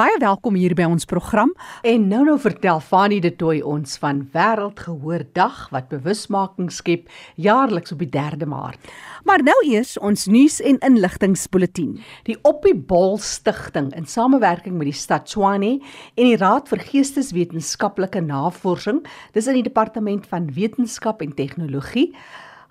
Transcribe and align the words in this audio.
Baie 0.00 0.16
welkom 0.16 0.54
hier 0.56 0.72
by 0.72 0.86
ons 0.88 1.04
program. 1.04 1.50
En 1.84 2.06
nou 2.08 2.22
nou 2.24 2.38
vertel 2.40 2.78
Fanie 2.80 3.18
de 3.20 3.34
Tooi 3.36 3.58
ons 3.60 3.98
van 4.00 4.22
Wêreldgehoordag 4.32 5.58
wat 5.74 5.90
bewusmaking 5.90 6.70
skep 6.72 7.10
jaarliks 7.36 7.92
op 7.92 8.00
die 8.00 8.08
3de 8.14 8.48
Maart. 8.48 8.80
Maar 9.28 9.44
nou 9.44 9.56
eers 9.68 9.98
ons 10.00 10.24
nuus 10.32 10.56
en 10.64 10.78
inligtingspulsatien. 10.88 11.98
Die 12.24 12.38
Oppie 12.48 12.72
Bol 12.72 13.18
Stichting 13.20 13.90
in 13.92 14.08
samewerking 14.08 14.78
met 14.80 14.88
die 14.88 14.96
stad 14.96 15.28
Tshwane 15.28 15.74
en 16.14 16.30
die 16.30 16.38
Raad 16.40 16.72
vir 16.72 16.80
Geesteswetenskaplike 16.80 18.22
Navorsing, 18.24 19.02
dis 19.36 19.50
in 19.52 19.60
die 19.60 19.68
Departement 19.68 20.24
van 20.32 20.48
Wetenskap 20.56 21.20
en 21.20 21.36
Tegnologie, 21.36 22.14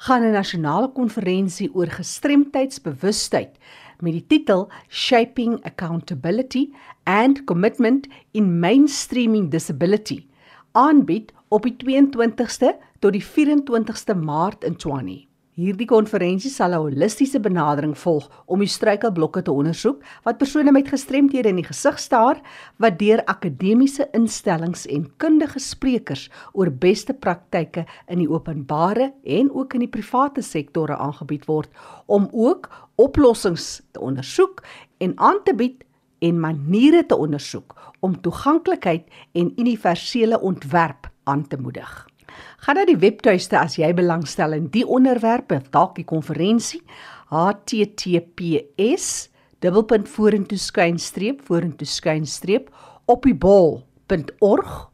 gaan 0.08 0.24
'n 0.24 0.32
nasionale 0.32 0.90
konferensie 0.96 1.70
oor 1.76 1.94
gestremdheidsbewustheid 1.94 3.54
met 4.02 4.16
die 4.16 4.26
titel 4.28 4.68
Shaping 4.88 5.60
Accountability 5.64 6.70
and 7.04 7.44
Commitment 7.44 8.08
in 8.32 8.60
Mainstreaming 8.60 9.50
Disability 9.52 10.26
aanbied 10.72 11.34
op 11.50 11.66
die 11.66 11.76
22ste 11.80 12.76
tot 13.00 13.16
die 13.16 13.24
24ste 13.24 14.16
Maart 14.16 14.64
in 14.64 14.78
Tshwane. 14.78 15.29
Hierdie 15.60 15.90
konferensie 15.90 16.48
sal 16.48 16.72
'n 16.72 16.80
holistiese 16.80 17.40
benadering 17.44 17.98
volg 17.98 18.30
om 18.48 18.62
die 18.64 18.72
struikelblokke 18.72 19.42
te 19.44 19.52
ondersoek 19.52 20.06
wat 20.24 20.38
persone 20.40 20.72
met 20.72 20.88
gestremthede 20.88 21.50
in 21.50 21.60
die 21.60 21.68
gesig 21.68 22.00
staar 22.00 22.40
wat 22.78 23.00
deur 23.00 23.20
akademiese 23.26 24.08
instellings 24.16 24.86
en 24.88 25.10
kundige 25.18 25.60
sprekers 25.60 26.30
oor 26.54 26.72
beste 26.72 27.14
praktyke 27.14 27.84
in 28.08 28.24
die 28.24 28.30
openbare 28.30 29.12
en 29.24 29.52
ook 29.52 29.74
in 29.74 29.84
die 29.84 29.92
private 29.92 30.42
sektore 30.42 30.96
aangebied 30.96 31.46
word 31.46 31.70
om 32.08 32.30
ook 32.32 32.70
oplossings 32.96 33.82
te 33.92 34.00
ondersoek 34.00 34.64
en 35.00 35.18
aan 35.18 35.44
te 35.44 35.54
bied 35.54 35.84
en 36.20 36.40
maniere 36.40 37.06
te 37.06 37.18
ondersoek 37.18 37.76
om 38.00 38.22
toeganklikheid 38.22 39.04
en 39.34 39.52
universele 39.60 40.40
ontwerp 40.40 41.12
aan 41.24 41.48
te 41.48 41.58
moedig. 41.60 42.09
Gaan 42.58 42.76
na 42.76 42.86
die 42.86 42.98
webtuiste 42.98 43.60
as 43.60 43.78
jy 43.78 43.94
belangstel 43.94 44.54
in 44.54 44.68
die 44.74 44.88
onderwerpe 44.88 45.56
of 45.56 45.70
dalk 45.70 45.96
die 45.96 46.06
konferensie 46.06 46.82
https 47.30 49.30
dubbelpunt 49.60 50.10
vorentoe 50.10 50.58
skynstreep 50.58 51.42
vorentoe 51.48 51.88
skynstreep 51.88 52.70
op 53.10 53.24
die 53.24 53.36
bol.org.za. 53.36 54.88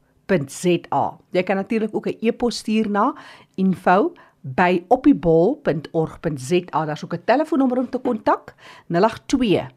Jy 1.32 1.44
kan 1.44 1.56
natuurlik 1.56 1.96
ook 1.96 2.08
'n 2.08 2.18
e-pos 2.22 2.58
stuur 2.58 2.90
na 2.90 3.14
info 3.56 4.14
by 4.46 4.84
oppiebol.org.za. 4.88 6.86
Daar's 6.86 7.04
ook 7.04 7.14
'n 7.14 7.24
telefoonnommer 7.26 7.78
om 7.78 7.90
te 7.90 7.98
kontak 7.98 8.56
082 8.88 9.70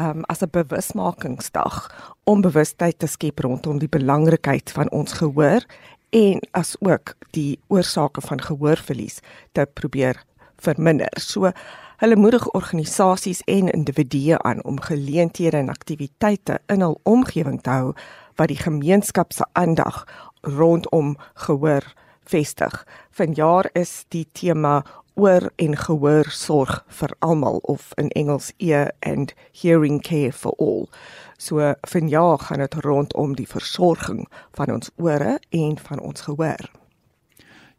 um, 0.00 0.24
as 0.32 0.40
'n 0.40 0.48
bewusmakingsdag 0.56 1.92
om 2.24 2.40
bewustheid 2.40 2.98
te 2.98 3.06
skep 3.06 3.44
rondom 3.44 3.78
die 3.78 3.92
belangrikheid 3.92 4.72
van 4.72 4.90
ons 4.90 5.12
gehoor 5.20 5.60
en 6.16 6.40
as 6.56 6.76
ook 6.80 7.12
die 7.36 7.60
oorsake 7.68 8.20
van 8.20 8.40
gehoorverlies 8.40 9.20
te 9.52 9.68
probeer 9.74 10.24
verminder. 10.56 11.12
So 11.20 11.52
Hulle 12.00 12.16
moedig 12.16 12.48
organisasies 12.50 13.42
en 13.44 13.68
individue 13.68 14.38
aan 14.38 14.64
om 14.64 14.80
geleenthede 14.80 15.56
en 15.56 15.68
aktiwiteite 15.68 16.60
in 16.66 16.80
hul 16.80 17.00
omgewing 17.02 17.58
te 17.60 17.70
hou 17.70 17.90
wat 18.40 18.48
die 18.48 18.56
gemeenskap 18.56 19.34
se 19.36 19.44
aandag 19.52 20.06
rondom 20.40 21.10
gehoor 21.44 21.84
vestig. 22.24 22.86
Vanjaar 23.10 23.68
is 23.76 24.06
die 24.08 24.24
tema 24.32 24.78
oor 25.14 25.50
en 25.60 25.76
gehoor 25.76 26.30
sorg 26.32 26.78
vir 26.88 27.12
almal 27.18 27.60
of 27.68 27.92
in 28.00 28.08
Engels 28.16 28.48
ear 28.56 28.88
and 29.04 29.34
hearing 29.60 30.00
care 30.00 30.32
for 30.32 30.56
all. 30.56 30.88
So 31.36 31.74
vanjaar 31.84 32.38
gaan 32.38 32.64
dit 32.64 32.74
rondom 32.74 33.34
die 33.36 33.48
versorging 33.48 34.24
van 34.56 34.72
ons 34.72 34.88
ore 34.96 35.36
en 35.50 35.76
van 35.78 36.00
ons 36.00 36.20
gehoor. 36.20 36.70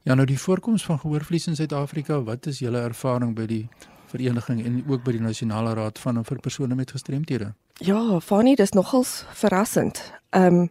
Ja 0.06 0.14
nou 0.14 0.26
die 0.30 0.40
voorkoms 0.40 0.86
van 0.86 1.00
gehoorverlies 1.00 1.48
in 1.48 1.56
Suid-Afrika, 1.56 2.22
wat 2.22 2.46
is 2.46 2.62
julle 2.62 2.86
ervaring 2.86 3.34
by 3.34 3.50
die 3.50 3.66
vereniging 4.12 4.62
en 4.66 4.84
ook 4.88 5.04
by 5.06 5.16
die 5.16 5.24
nasionale 5.24 5.74
raad 5.78 6.00
van 6.00 6.22
vir 6.28 6.40
persone 6.44 6.76
met 6.76 6.92
gestremthede. 6.92 7.54
Ja, 7.82 8.20
Fanie, 8.20 8.56
dis 8.56 8.76
nogals 8.78 9.22
verrassend. 9.34 10.04
Ehm 10.30 10.62
um, 10.62 10.70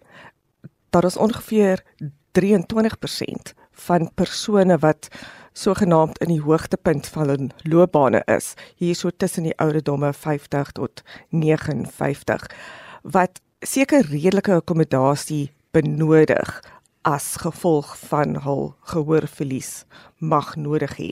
daar 0.90 1.06
is 1.06 1.16
ongeveer 1.16 1.84
23% 2.38 3.52
van 3.72 4.10
persone 4.14 4.78
wat 4.78 5.08
sogenaamd 5.52 6.18
in 6.18 6.32
die 6.34 6.42
hoogtepunt 6.42 7.06
van 7.06 7.28
hulle 7.28 7.48
loopbane 7.62 8.22
is, 8.26 8.54
hier 8.76 8.94
so 8.94 9.10
tussen 9.10 9.46
die 9.48 9.56
ouderdomme 9.58 10.12
50 10.12 10.72
tot 10.72 11.02
59 11.30 12.46
wat 13.02 13.40
seker 13.60 14.06
redelike 14.08 14.54
akkommodasie 14.60 15.50
benodig 15.74 16.60
as 17.08 17.36
gevolg 17.40 17.92
van 18.10 18.36
hul 18.44 18.74
gehoorverlies 18.92 19.84
mag 20.18 20.54
nodig 20.56 20.96
hê 21.00 21.10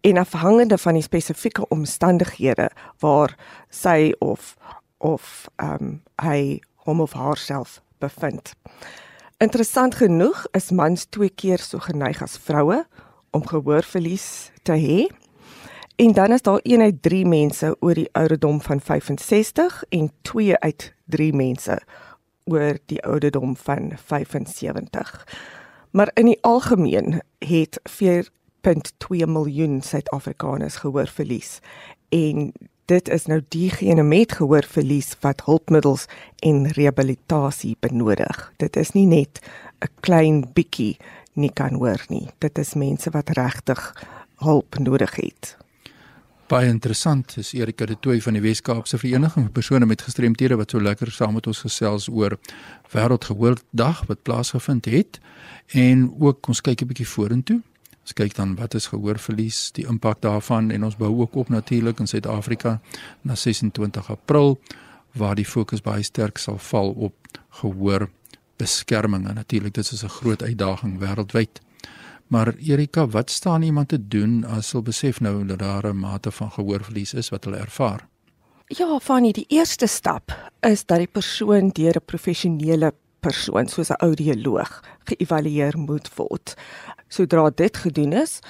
en 0.00 0.16
afhangende 0.16 0.78
van 0.78 0.94
die 0.94 1.02
spesifieke 1.02 1.68
omstandighede 1.68 2.70
waar 2.98 3.36
sy 3.68 4.12
of 4.18 4.56
of 4.98 5.48
ehm 5.56 5.84
um, 5.84 6.02
hy 6.20 6.60
hom 6.84 7.00
of 7.00 7.12
haarself 7.12 7.80
bevind. 7.98 8.52
Interessant 9.40 9.94
genoeg 9.94 10.46
is 10.52 10.70
mans 10.70 11.06
twee 11.08 11.30
keer 11.30 11.58
so 11.58 11.78
geneig 11.78 12.22
as 12.22 12.36
vroue 12.36 12.84
om 13.30 13.46
gehoorverlies 13.46 14.50
te 14.62 14.76
hê. 14.76 15.06
En 15.96 16.12
dan 16.12 16.32
is 16.32 16.42
daar 16.42 16.60
een 16.62 16.80
uit 16.80 17.02
3 17.02 17.26
mense 17.26 17.76
oor 17.80 17.94
die 17.94 18.08
ouderdom 18.12 18.60
van 18.60 18.80
65 18.80 19.84
en 19.88 20.10
2 20.22 20.58
uit 20.58 20.92
3 21.04 21.32
mense 21.32 21.78
oor 22.44 22.78
die 22.86 23.02
ouderdom 23.04 23.56
van 23.56 23.92
75. 23.96 25.26
Maar 25.90 26.10
in 26.14 26.24
die 26.24 26.38
algemeen 26.40 27.20
het 27.38 27.80
1.2 28.66 29.26
miljoen 29.26 29.82
Suid-Afrikaners 29.82 30.76
gehoorverlies 30.76 31.58
en 32.08 32.52
dit 32.90 33.08
is 33.08 33.26
nou 33.30 33.40
diegene 33.48 34.02
met 34.02 34.32
gehoorverlies 34.32 35.14
wat 35.20 35.44
hulpmiddels 35.46 36.06
en 36.42 36.66
rehabilitasie 36.74 37.76
benodig. 37.80 38.52
Dit 38.56 38.76
is 38.76 38.92
nie 38.92 39.06
net 39.06 39.40
'n 39.80 39.88
klein 40.00 40.44
bietjie 40.52 40.96
nie 41.32 41.52
kan 41.52 41.74
hoor 41.74 42.04
nie. 42.08 42.28
Dit 42.38 42.58
is 42.58 42.74
mense 42.74 43.10
wat 43.10 43.30
regtig 43.30 43.94
hulp 44.36 44.78
nodig 44.78 45.14
het. 45.14 45.56
Baie 46.50 46.66
interessant 46.66 47.36
is 47.36 47.52
Erika 47.52 47.86
de 47.86 47.94
Tooy 48.00 48.20
van 48.20 48.32
die 48.32 48.42
Wes-Kaapse 48.42 48.98
Vereniging 48.98 49.44
vir 49.44 49.52
persone 49.52 49.86
met 49.86 50.02
gestremthede 50.02 50.56
wat 50.56 50.70
so 50.70 50.80
lekker 50.80 51.10
saam 51.10 51.34
met 51.34 51.46
ons 51.46 51.60
gesels 51.62 52.08
oor 52.08 52.34
Wêreldgehoordag 52.90 54.06
wat 54.08 54.22
plaasgevind 54.22 54.84
het 54.84 55.20
en 55.68 56.08
ook 56.18 56.48
ons 56.48 56.60
kyk 56.60 56.82
'n 56.82 56.86
bietjie 56.86 57.08
vorentoe. 57.08 57.60
Ons 58.10 58.18
kyk 58.18 58.32
dan 58.34 58.56
wat 58.58 58.72
is 58.74 58.88
gehoorverlies, 58.90 59.68
die 59.76 59.84
impak 59.86 60.18
daarvan 60.24 60.72
en 60.74 60.82
ons 60.82 60.96
bou 60.98 61.12
ook 61.20 61.36
op 61.38 61.50
natuurlik 61.54 62.00
in 62.02 62.08
Suid-Afrika 62.10 62.80
na 63.22 63.36
26 63.38 64.08
April 64.10 64.56
waar 65.14 65.38
die 65.38 65.46
fokus 65.46 65.78
baie 65.80 66.02
sterk 66.02 66.40
sal 66.42 66.58
val 66.58 66.90
op 66.90 67.38
gehoor 67.60 68.08
beskerming 68.58 69.28
en 69.30 69.38
natuurlik 69.38 69.76
dit 69.78 69.92
is 69.92 70.02
'n 70.02 70.08
groot 70.08 70.42
uitdaging 70.42 70.98
wêreldwyd. 70.98 71.60
Maar 72.26 72.54
Erika, 72.58 73.06
wat 73.06 73.30
staan 73.30 73.62
iemand 73.62 73.88
te 73.88 74.08
doen 74.08 74.44
as 74.44 74.72
hulle 74.72 74.84
besef 74.84 75.20
nou 75.20 75.46
dat 75.46 75.58
daar 75.58 75.86
'n 75.86 75.98
mate 75.98 76.30
van 76.30 76.50
gehoorverlies 76.50 77.14
is 77.14 77.28
wat 77.28 77.44
hulle 77.44 77.56
ervaar? 77.56 78.08
Ja, 78.66 78.98
Fanny, 78.98 79.32
die 79.32 79.46
eerste 79.48 79.86
stap 79.86 80.50
is 80.60 80.84
dat 80.86 80.98
die 80.98 81.06
persoon 81.06 81.68
deur 81.68 81.96
'n 81.96 82.04
professionele 82.04 82.92
persoon 83.20 83.68
soos 83.68 83.90
'n 83.90 84.02
audioloog 84.06 84.80
geëvalueer 85.04 85.78
moet 85.78 86.08
word. 86.16 86.54
Sodra 87.08 87.50
dit 87.54 87.76
gedoen 87.76 88.12
is, 88.12 88.40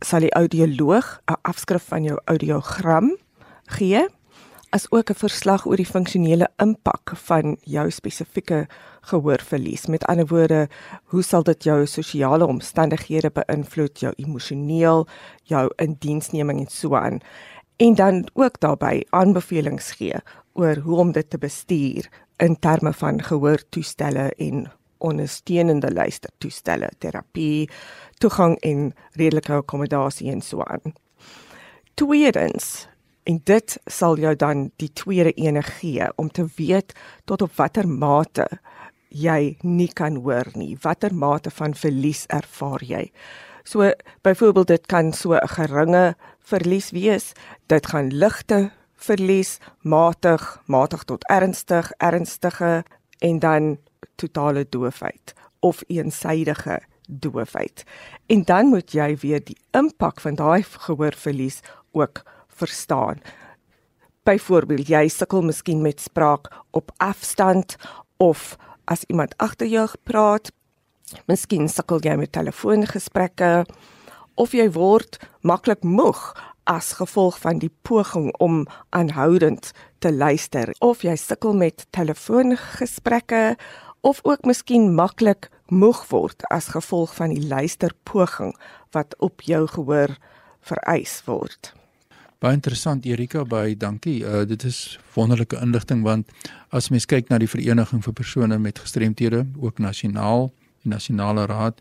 sal 0.00 0.20
die 0.20 0.34
audioloog 0.34 1.20
'n 1.26 1.40
afskrif 1.42 1.84
van 1.88 2.02
jou 2.02 2.18
audiogram 2.24 3.16
gee 3.66 4.06
as 4.70 4.90
ook 4.90 5.10
'n 5.10 5.14
verslag 5.14 5.66
oor 5.66 5.76
die 5.76 5.92
funksionele 5.94 6.48
impak 6.56 7.12
van 7.14 7.56
jou 7.62 7.90
spesifieke 7.90 8.66
gehoorverlies. 9.00 9.86
Met 9.86 10.04
ander 10.04 10.26
woorde, 10.26 10.68
hoe 11.04 11.22
sal 11.22 11.42
dit 11.42 11.64
jou 11.64 11.86
sosiale 11.86 12.46
omstandighede 12.46 13.30
beïnvloed, 13.30 14.00
jou 14.00 14.12
emosioneel, 14.16 15.06
jou 15.42 15.72
indiensneming 15.76 16.60
en 16.60 16.70
so 16.70 16.96
aan. 16.96 17.20
En 17.76 17.94
dan 17.94 18.28
ook 18.32 18.60
daarbey 18.60 19.06
aanbevelings 19.10 19.92
gee 19.92 20.14
oor 20.54 20.80
hoe 20.86 20.98
om 20.98 21.12
dit 21.12 21.30
te 21.30 21.38
bestuur 21.38 22.08
in 22.42 22.56
terme 22.58 22.92
van 22.92 23.22
gehoortoestelle 23.22 24.30
en 24.38 24.66
ondersteunende 25.04 25.92
luistertoestelle, 25.92 26.90
terapie, 26.98 27.68
toegang 28.18 28.56
en 28.62 28.92
redelike 29.12 29.52
akkommodasie 29.52 30.30
en 30.32 30.42
so 30.42 30.62
aan. 30.62 30.94
Tweedens, 31.94 32.86
en 33.24 33.40
dit 33.48 33.76
sal 33.90 34.18
jou 34.20 34.34
dan 34.36 34.68
die 34.82 34.90
tweede 34.92 35.32
ene 35.40 35.62
gee 35.62 36.08
om 36.20 36.30
te 36.30 36.46
weet 36.56 36.92
tot 37.24 37.42
op 37.42 37.52
watter 37.56 37.88
mate 37.88 38.46
jy 39.14 39.56
nie 39.62 39.88
kan 39.94 40.18
hoor 40.24 40.50
nie. 40.58 40.74
Watter 40.82 41.14
mate 41.14 41.52
van 41.54 41.74
verlies 41.78 42.24
ervaar 42.34 42.82
jy? 42.84 43.06
So 43.64 43.92
byvoorbeeld 44.26 44.68
dit 44.68 44.86
kan 44.86 45.12
so 45.12 45.32
'n 45.32 45.48
geringe 45.48 46.14
verlies 46.40 46.90
wees. 46.90 47.32
Dit 47.66 47.86
gaan 47.86 48.12
ligte 48.12 48.72
verlies, 49.04 49.58
matig, 49.82 50.42
matig 50.66 51.04
tot 51.04 51.24
ernstig, 51.32 51.90
ernstige 51.98 52.82
en 53.18 53.38
dan 53.38 53.78
totale 54.16 54.66
doofheid 54.68 55.34
of 55.60 55.82
eensydige 55.86 56.80
doofheid. 57.08 57.84
En 58.26 58.44
dan 58.44 58.66
moet 58.66 58.92
jy 58.92 59.16
weer 59.20 59.44
die 59.44 59.56
impak 59.76 60.20
van 60.20 60.36
daai 60.40 60.62
gehoorverlies 60.62 61.60
ook 61.92 62.22
verstaan. 62.48 63.20
Byvoorbeeld, 64.24 64.88
jy 64.88 65.08
sukkel 65.08 65.42
miskien 65.44 65.82
met 65.82 66.00
spraak 66.00 66.48
op 66.70 66.92
afstand 66.96 67.76
of 68.16 68.56
as 68.84 69.04
iemand 69.08 69.36
agter 69.36 69.68
jou 69.68 69.88
praat, 70.02 70.52
miskien 71.28 71.68
sukkel 71.68 72.00
jy 72.04 72.16
met 72.16 72.32
telefoongesprekke 72.32 73.64
of 74.40 74.54
jy 74.56 74.66
word 74.72 75.18
maklik 75.42 75.84
moeg 75.84 76.32
as 76.70 76.92
gevolg 76.98 77.38
van 77.40 77.58
die 77.58 77.72
poging 77.82 78.32
om 78.42 78.66
aanhoudend 78.90 79.70
te 79.98 80.12
luister 80.12 80.74
of 80.78 81.02
jy 81.02 81.16
sukkel 81.16 81.54
met 81.54 81.86
telefoongesprekke 81.90 83.56
of 84.00 84.20
ook 84.22 84.44
miskien 84.44 84.94
maklik 84.94 85.48
moeg 85.66 86.04
word 86.08 86.44
as 86.52 86.72
gevolg 86.74 87.14
van 87.14 87.32
die 87.32 87.46
luisterpoging 87.46 88.52
wat 88.92 89.16
op 89.18 89.40
jou 89.42 89.66
gehoor 89.68 90.16
vereis 90.60 91.22
word. 91.24 91.72
Baie 92.44 92.58
interessant 92.58 93.06
Erika, 93.08 93.44
baie 93.48 93.76
dankie. 93.76 94.18
Uh, 94.20 94.42
dit 94.44 94.64
is 94.68 94.98
wonderlike 95.14 95.56
inligting 95.56 96.02
want 96.04 96.28
as 96.68 96.90
mens 96.92 97.06
kyk 97.08 97.30
na 97.32 97.38
die 97.40 97.48
vereniging 97.48 98.02
vir 98.04 98.12
persone 98.12 98.58
met 98.58 98.78
gestremthede, 98.78 99.46
ook 99.60 99.80
nasionaal, 99.80 100.50
die 100.84 100.92
nasionale 100.92 101.46
raad, 101.50 101.80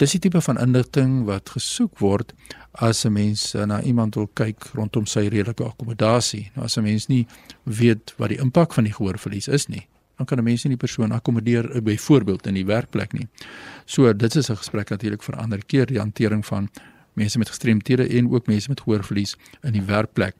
dis 0.00 0.12
die 0.16 0.20
tipe 0.26 0.40
van 0.44 0.60
inligting 0.60 1.24
wat 1.28 1.54
gesoek 1.54 2.00
word 2.04 2.32
as 2.72 3.04
'n 3.04 3.12
mens 3.12 3.54
uh, 3.54 3.64
na 3.64 3.82
iemand 3.82 4.14
wil 4.14 4.28
kyk 4.34 4.70
rondom 4.74 5.06
sy 5.06 5.28
redelike 5.28 5.64
akkommodasie. 5.64 6.50
Nou 6.54 6.64
as 6.64 6.76
'n 6.76 6.82
mens 6.82 7.06
nie 7.08 7.26
weet 7.64 8.14
wat 8.16 8.28
die 8.28 8.40
impak 8.40 8.74
van 8.74 8.84
die 8.84 8.92
gehoorverlies 8.92 9.48
is 9.48 9.68
nie, 9.68 9.86
dan 10.16 10.26
kan 10.26 10.38
'n 10.38 10.44
mens 10.44 10.64
nie 10.64 10.76
die 10.76 10.84
persoon 10.86 11.12
akkommodeer 11.12 11.76
uh, 11.76 11.80
byvoorbeeld 11.80 12.46
in 12.46 12.54
die 12.54 12.66
werkplek 12.66 13.12
nie. 13.12 13.28
So 13.86 14.12
dit 14.12 14.34
is 14.34 14.50
'n 14.50 14.56
gesprek 14.56 14.90
natuurlik 14.90 15.22
vir 15.22 15.36
ander 15.36 15.64
keer 15.66 15.86
die 15.86 15.98
hantering 15.98 16.44
van 16.46 16.68
mense 17.14 17.38
met 17.38 17.48
gestremthede 17.48 18.08
en 18.08 18.30
ook 18.30 18.46
mense 18.46 18.68
met 18.68 18.80
gehoorverlies 18.80 19.36
in 19.62 19.72
die 19.72 19.82
werkplek. 19.82 20.34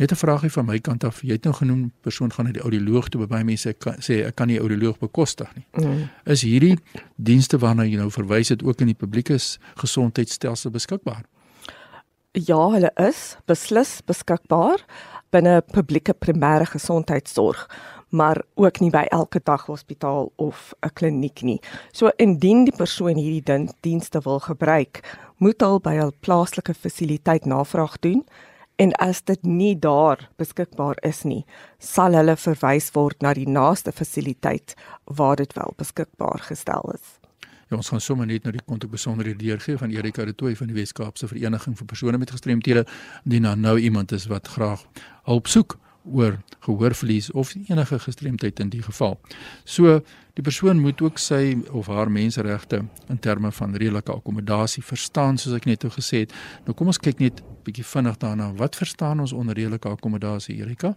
Net 0.00 0.12
'n 0.12 0.16
vraagie 0.16 0.52
van 0.52 0.64
my 0.64 0.78
kant 0.78 1.04
af. 1.04 1.20
Jy 1.22 1.32
het 1.32 1.44
nou 1.44 1.54
genoem 1.54 1.92
persoon 2.00 2.32
gaan 2.32 2.44
na 2.44 2.52
die 2.52 2.62
audioloog 2.62 3.08
toe 3.08 3.26
by 3.26 3.42
mense 3.42 3.72
kan, 3.72 3.94
sê 4.00 4.24
ek 4.26 4.34
kan 4.34 4.46
nie 4.46 4.58
audioloog 4.58 4.98
bekostig 4.98 5.48
nie. 5.54 5.66
Mm. 5.72 6.08
Is 6.24 6.42
hierdie 6.42 6.78
dienste 7.16 7.58
waarna 7.58 7.84
jy 7.84 7.96
nou 7.96 8.10
verwys 8.10 8.48
het 8.48 8.62
ook 8.62 8.80
in 8.80 8.86
die 8.86 8.94
publieke 8.94 9.38
gesondheidstelsel 9.74 10.70
beskikbaar? 10.70 11.24
Ja, 12.32 12.70
hulle 12.70 12.90
is 12.96 13.36
beslis 13.44 14.00
beskikbaar 14.06 14.78
binne 15.30 15.62
publieke 15.72 16.14
primêre 16.14 16.66
gesondheidsorg 16.66 17.68
maar 18.10 18.42
ook 18.54 18.80
nie 18.80 18.90
by 18.90 19.04
elke 19.08 19.40
daghospitaal 19.44 20.32
of 20.36 20.74
'n 20.80 20.90
kliniek 20.92 21.42
nie. 21.42 21.60
So 21.92 22.10
indien 22.16 22.64
die 22.64 22.76
persoon 22.76 23.16
hierdie 23.16 23.68
dienste 23.80 24.20
wil 24.22 24.38
gebruik, 24.38 25.18
moet 25.36 25.60
hy 25.60 25.78
by 25.78 25.94
'n 25.94 26.12
plaaslike 26.20 26.74
fasiliteit 26.74 27.44
navraag 27.44 27.98
doen 27.98 28.24
en 28.80 28.92
as 28.96 29.20
dit 29.28 29.42
nie 29.44 29.74
daar 29.78 30.22
beskikbaar 30.40 30.96
is 31.04 31.22
nie, 31.28 31.42
sal 31.78 32.16
hulle 32.16 32.36
verwys 32.40 32.88
word 32.96 33.20
na 33.20 33.34
die 33.36 33.48
naaste 33.48 33.92
fasiliteit 33.92 34.74
waar 35.04 35.36
dit 35.36 35.52
wel 35.58 35.74
beskikbaar 35.76 36.40
gestel 36.48 36.94
is. 36.94 37.16
Ja, 37.70 37.76
ons 37.76 37.92
gaan 37.92 38.00
sommer 38.02 38.26
net 38.26 38.42
nou 38.46 38.54
die 38.56 38.64
kontak 38.66 38.90
besonderhede 38.90 39.44
deurgee 39.44 39.78
van 39.78 39.92
Erika 39.94 40.24
de 40.24 40.34
Tooy 40.34 40.56
van 40.58 40.72
die 40.72 40.74
Wes-Kaapse 40.74 41.28
Vereniging 41.30 41.76
vir 41.78 41.86
persone 41.92 42.18
met 42.18 42.32
gestremthede, 42.34 42.86
indien 43.24 43.46
daar 43.46 43.60
nou 43.60 43.76
iemand 43.78 44.12
is 44.16 44.26
wat 44.32 44.48
graag 44.48 44.82
hulp 45.28 45.46
soek 45.46 45.76
oor 46.04 46.38
gehoorverlies 46.64 47.30
of 47.30 47.54
enige 47.68 47.98
gestremdheid 47.98 48.60
in 48.60 48.68
die 48.68 48.82
geval. 48.82 49.18
So 49.64 50.00
die 50.34 50.42
persoon 50.42 50.80
moet 50.80 51.00
ook 51.02 51.18
sy 51.18 51.58
of 51.70 51.86
haar 51.86 52.10
menseregte 52.10 52.84
in 53.08 53.18
terme 53.18 53.52
van 53.52 53.76
redelike 53.76 54.12
akkommodasie 54.12 54.82
verstaan 54.82 55.38
soos 55.38 55.56
ek 55.56 55.68
net 55.68 55.84
o 55.84 55.92
gesê 55.92 56.24
het. 56.24 56.34
Nou 56.64 56.74
kom 56.76 56.86
ons 56.86 56.98
kyk 56.98 57.20
net 57.20 57.42
bietjie 57.64 57.84
vinnig 57.84 58.16
daarna. 58.16 58.52
Wat 58.56 58.76
verstaan 58.76 59.20
ons 59.20 59.32
onder 59.32 59.54
redelike 59.54 59.88
akkommodasie, 59.88 60.56
Erika? 60.62 60.94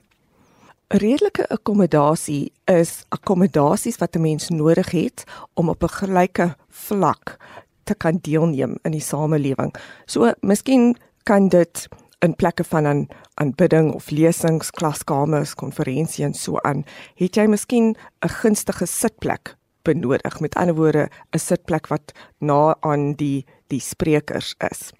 Redelike 0.93 1.47
akkommodasie 1.49 2.51
is 2.69 3.03
akkommodasies 3.09 3.97
wat 3.97 4.15
'n 4.15 4.21
mens 4.21 4.49
nodig 4.49 4.91
het 4.91 5.23
om 5.53 5.69
op 5.69 5.83
'n 5.83 5.89
gelyke 5.89 6.55
vlak 6.69 7.37
te 7.83 7.95
kan 7.95 8.19
deelneem 8.21 8.77
in 8.83 8.91
die 8.91 9.01
samelewing. 9.01 9.75
So, 10.05 10.31
miskien 10.41 10.95
kan 11.23 11.47
dit 11.47 11.87
in 12.23 12.35
plekke 12.35 12.63
van 12.63 12.85
aan 12.87 13.07
aanbidding 13.41 13.93
of 13.93 14.09
lesings, 14.11 14.71
klaskamers, 14.71 15.55
konferensie 15.59 16.25
en 16.25 16.33
so 16.33 16.61
aan, 16.63 16.85
het 17.19 17.35
jy 17.35 17.47
miskien 17.47 17.95
'n 18.23 18.29
gunstige 18.41 18.85
sitplek 18.85 19.55
benodig. 19.83 20.39
Met 20.39 20.55
ander 20.55 20.75
woorde, 20.75 21.09
'n 21.33 21.39
sitplek 21.39 21.87
wat 21.87 22.11
na 22.39 22.75
aan 22.79 23.13
die 23.13 23.45
die 23.67 23.79
sprekers 23.79 24.55
is. 24.71 24.91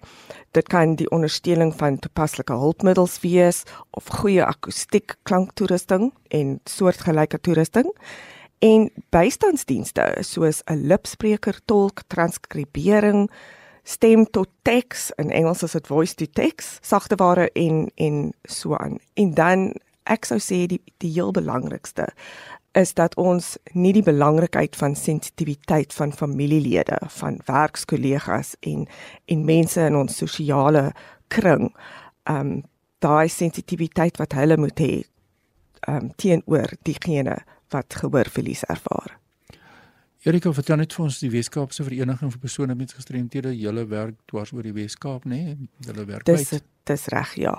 Dit 0.50 0.68
kan 0.68 0.96
die 0.98 1.10
ondersteuning 1.10 1.74
van 1.78 1.98
toepaslike 1.98 2.52
hulpmiddels 2.52 3.20
wees 3.20 3.62
of 3.90 4.06
goeie 4.06 4.44
akoestiek 4.44 5.16
klanktoerusting 5.22 6.12
en 6.28 6.60
soortgelyke 6.64 7.40
toerusting 7.40 7.90
en 8.58 8.90
bystandsdienste 9.10 10.16
soos 10.20 10.62
'n 10.66 10.86
lipspreker, 10.86 11.60
tolk, 11.64 12.02
transkribering, 12.06 13.30
stem 13.84 14.24
tot 14.30 14.48
teks 14.62 15.10
in 15.20 15.30
Engels 15.30 15.62
is 15.62 15.76
dit 15.76 15.86
voice 15.86 16.14
to 16.14 16.26
text 16.26 16.80
sagteware 16.84 17.50
en 17.52 17.90
en 17.94 18.32
so 18.48 18.76
aan. 18.76 18.98
En 19.14 19.34
dan 19.34 19.72
ek 20.10 20.28
sou 20.28 20.40
sê 20.40 20.64
die 20.68 20.80
die 20.98 21.12
heel 21.12 21.32
belangrikste 21.32 22.08
is 22.74 22.94
dat 22.98 23.14
ons 23.20 23.54
nie 23.72 23.92
die 23.94 24.02
belangrikheid 24.02 24.74
van 24.76 24.96
sensitiwiteit 24.98 25.94
van 25.94 26.12
familielede, 26.12 26.98
van 27.20 27.38
werkskollegas 27.46 28.54
en 28.60 28.86
en 29.30 29.44
mense 29.44 29.80
in 29.80 29.96
ons 29.96 30.16
sosiale 30.16 30.90
kring 31.28 31.70
um 32.30 32.62
daai 33.04 33.28
sensitiwiteit 33.28 34.16
wat 34.18 34.32
hulle 34.32 34.56
moet 34.56 34.80
hê 34.80 34.94
um 35.88 36.08
teenoor 36.16 36.72
diegene 36.88 37.36
wat 37.74 38.00
gehoorverlies 38.00 38.64
ervaar. 38.64 39.18
Erika, 40.24 40.48
vertel 40.56 40.78
net 40.80 40.94
vir 40.96 41.04
ons 41.04 41.18
die 41.20 41.28
Weskaapse 41.28 41.84
Vereniging 41.84 42.30
vir 42.32 42.40
persone 42.40 42.74
met 42.78 42.94
gestremthede, 42.96 43.50
julle 43.60 43.82
werk 43.90 44.16
dwars 44.30 44.54
oor 44.56 44.64
die 44.64 44.72
Weskaap, 44.72 45.26
nê? 45.28 45.40
Nee? 45.50 45.68
Julle 45.84 46.06
werk 46.08 46.24
dis, 46.24 46.46
uit. 46.48 46.64
Dis 46.64 46.94
dis 46.94 47.04
reg, 47.12 47.34
ja. 47.42 47.52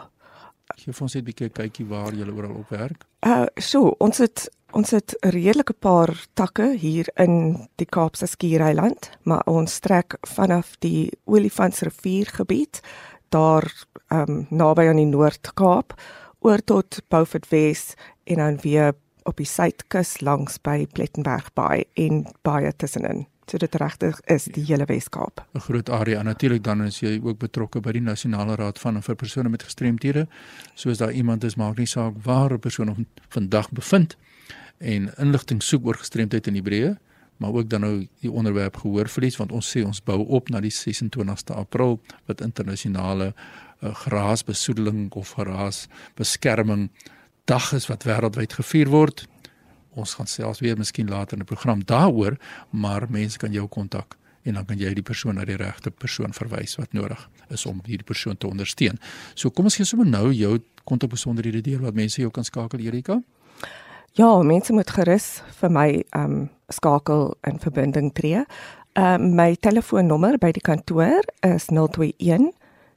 Gee 0.79 0.93
vir 0.97 1.05
ons 1.05 1.13
net 1.13 1.21
'n 1.21 1.25
bietjie 1.27 1.49
kykie 1.53 1.85
waar 1.85 2.13
jy 2.13 2.25
oral 2.25 2.57
op 2.57 2.69
werk. 2.73 3.05
Uh 3.21 3.45
so, 3.61 3.93
ons 3.99 4.17
het 4.17 4.49
ons 4.73 4.91
het 4.91 5.13
'n 5.21 5.29
redelike 5.29 5.73
paar 5.73 6.09
takke 6.33 6.73
hier 6.73 7.05
in 7.17 7.67
die 7.77 7.85
Kaapse 7.85 8.25
Skiereiland, 8.25 9.11
maar 9.23 9.43
ons 9.45 9.79
trek 9.79 10.17
vanaf 10.25 10.75
die 10.79 11.11
Olifantsriviergebied 11.25 12.81
daar 13.29 13.85
ehm 14.09 14.29
um, 14.29 14.47
naby 14.49 14.89
aan 14.89 14.97
die 14.97 15.05
Noord-Kaap 15.05 15.93
oor 16.39 16.63
tot 16.63 17.01
Beaufort 17.09 17.49
Wes 17.49 17.93
en 18.23 18.35
dan 18.35 18.57
weer 18.61 18.93
op 19.25 19.37
die 19.41 19.47
suidkus 19.49 20.19
langs 20.21 20.59
by 20.61 20.85
Plettenberg 20.93 21.49
Bay 21.57 21.85
en 21.93 22.25
baie 22.45 22.71
tussenin. 22.77 23.25
So 23.49 23.57
dit 23.61 23.75
regtig 23.77 24.19
is 24.33 24.47
die 24.53 24.63
hele 24.65 24.85
Wes-Kaap. 24.89 25.45
'n 25.53 25.59
Groot 25.59 25.89
area. 25.89 26.21
Natuurlik 26.21 26.63
dan 26.63 26.83
is 26.83 26.99
jy 26.99 27.21
ook 27.23 27.37
betrokke 27.37 27.79
by 27.81 27.91
die 27.91 28.01
Nasionale 28.01 28.55
Raad 28.55 28.79
van 28.79 29.01
vir 29.01 29.15
persone 29.15 29.49
met 29.49 29.63
gestremthede. 29.63 30.27
Soos 30.73 30.97
daar 30.97 31.11
iemand 31.11 31.43
is, 31.43 31.55
maak 31.55 31.77
nie 31.77 31.85
saak 31.85 32.13
waar 32.23 32.53
'n 32.53 32.59
persoon 32.59 32.89
of 32.89 32.97
vandag 33.29 33.71
bevind 33.71 34.17
en 34.77 35.13
inligting 35.17 35.63
soek 35.63 35.85
oor 35.85 35.95
gestremdheid 35.95 36.47
in 36.47 36.55
Hebreë, 36.55 36.97
maar 37.37 37.53
ook 37.53 37.69
dan 37.69 37.81
nou 37.81 38.07
die 38.19 38.31
onderwerp 38.31 38.77
gehoor 38.77 39.09
verlies 39.09 39.37
want 39.37 39.51
ons 39.51 39.77
sê 39.77 39.85
ons 39.85 40.03
bou 40.03 40.25
op 40.27 40.49
na 40.49 40.59
die 40.59 40.73
26ste 40.73 41.55
April 41.55 41.99
wat 42.25 42.41
internasionale 42.41 43.33
uh, 43.81 43.95
graasbesoedeling 43.95 45.11
of 45.11 45.31
graasbeskerming 45.31 46.89
dag 47.45 47.73
is 47.73 47.87
wat 47.87 48.03
wêreldwyd 48.03 48.53
gevier 48.53 48.89
word 48.89 49.27
ons 49.95 50.13
gaan 50.13 50.27
selfs 50.27 50.59
weer 50.59 50.77
miskien 50.77 51.09
later 51.09 51.37
in 51.37 51.43
'n 51.43 51.45
program 51.45 51.85
daaroor, 51.85 52.37
maar 52.69 53.07
mense 53.09 53.37
kan 53.37 53.51
jou 53.51 53.67
kontak 53.67 54.17
en 54.43 54.53
dan 54.53 54.65
kan 54.65 54.77
jy 54.77 54.93
die 54.93 55.03
persoon 55.03 55.35
na 55.35 55.45
die 55.45 55.55
regte 55.55 55.91
persoon 55.91 56.33
verwys 56.33 56.75
wat 56.75 56.93
nodig 56.93 57.29
is 57.49 57.65
om 57.65 57.81
hierdie 57.85 58.05
persoon 58.05 58.37
te 58.37 58.47
ondersteun. 58.47 58.99
So 59.33 59.49
kom 59.49 59.65
ons 59.65 59.75
gee 59.75 59.85
sommer 59.85 60.07
nou 60.07 60.31
jou 60.33 60.59
kontakbesonderhede 60.83 61.61
deur 61.61 61.81
wat 61.81 61.93
mense 61.93 62.21
jou 62.21 62.31
kan 62.31 62.43
skakel 62.43 62.79
Erika. 62.79 63.21
Ja, 64.13 64.43
mense 64.43 64.73
moet 64.73 64.89
gerus 64.89 65.41
vir 65.59 65.69
my 65.69 66.03
ehm 66.09 66.31
um, 66.31 66.49
skakel 66.67 67.35
in 67.43 67.59
verbinding 67.59 68.13
tree. 68.13 68.45
Ehm 68.93 69.21
um, 69.21 69.35
my 69.35 69.55
telefoonnommer 69.55 70.37
by 70.37 70.51
die 70.51 70.61
kantoor 70.61 71.23
is 71.41 71.65
021 71.69 72.53